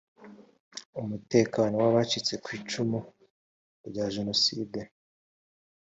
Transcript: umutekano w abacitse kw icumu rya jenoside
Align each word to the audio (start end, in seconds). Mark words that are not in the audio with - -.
umutekano 1.01 1.73
w 1.81 1.85
abacitse 1.91 2.33
kw 2.43 2.47
icumu 2.59 2.99
rya 3.87 4.05
jenoside 4.15 4.79